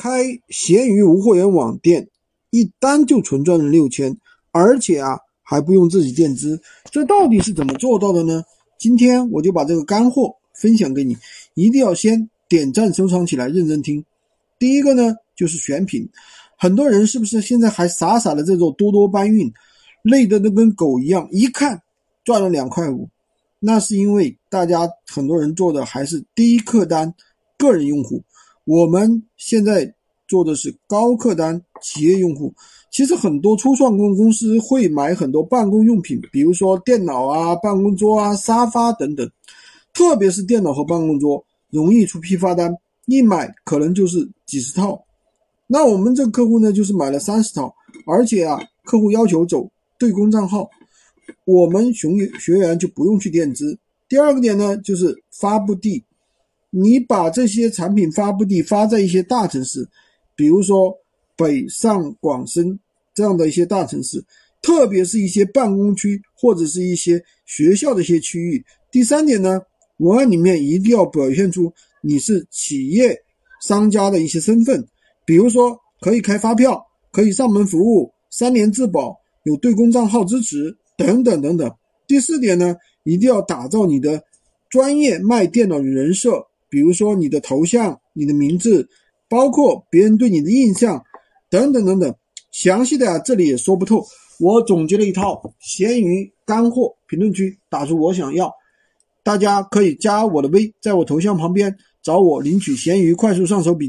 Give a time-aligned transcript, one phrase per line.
[0.00, 2.08] 开闲鱼无货源网店，
[2.48, 4.16] 一单就纯赚了六千，
[4.50, 6.58] 而且啊还不用自己垫资，
[6.90, 8.42] 这到底是怎么做到的呢？
[8.78, 11.14] 今天我就把这个干货分享给你，
[11.52, 14.02] 一定要先点赞收藏起来，认真听。
[14.58, 16.08] 第一个呢就是选品，
[16.56, 19.52] 很多人是不是现在还傻傻的在做多多搬运，
[20.02, 21.78] 累得都跟狗一样，一看
[22.24, 23.06] 赚了两块五，
[23.58, 27.12] 那是因为大家很多人做的还是低客单，
[27.58, 28.22] 个人用户。
[28.64, 29.94] 我们现在
[30.28, 32.52] 做的是高客单企业用户。
[32.92, 39.30] 其实很多初创公公司会买很多办公用品，比如说电脑啊、办公桌啊、沙发等等。
[39.92, 42.76] 特别是电脑和办公桌容易出批发单，
[43.06, 45.00] 一买可能就是几十套。
[45.66, 47.72] 那我们这个客户呢，就是买了三十套，
[48.06, 49.68] 而且啊，客户要求走
[49.98, 50.68] 对公账号，
[51.44, 53.78] 我们熊学员就不用去垫资。
[54.08, 56.02] 第二个点呢，就是发布地。
[56.70, 59.86] 你把这些产品发布地发在一些大城市，
[60.36, 60.96] 比如说
[61.36, 62.78] 北上广深
[63.12, 64.24] 这样的一些大城市，
[64.62, 68.64] 特别是一些办公区或者是一些学校的一些区域。
[68.90, 69.60] 第三点呢，
[69.96, 73.20] 文案里面一定要表现出你是企业
[73.60, 74.86] 商家的一些身份，
[75.24, 81.68] 比如说可以开发票，可以上门服务，三年质保，有对公账号支持等等等等。
[82.06, 84.22] 第四点呢，一定要打造你的
[84.68, 86.46] 专业卖电脑的人设。
[86.70, 88.88] 比如说你的头像、你的名字，
[89.28, 91.04] 包括别人对你的印象，
[91.50, 92.14] 等等等等，
[92.52, 94.02] 详细的这里也说不透。
[94.38, 98.50] 我总结了一套闲鱼干货，评论区打出我想要，
[99.22, 103.86] 大家可以加我的微，在我头像旁边找我领取闲鱼快速上手笔。